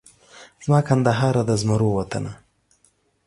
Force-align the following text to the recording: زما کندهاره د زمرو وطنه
زما 0.65 0.79
کندهاره 0.87 1.43
د 1.49 1.51
زمرو 1.61 1.89
وطنه 1.99 2.31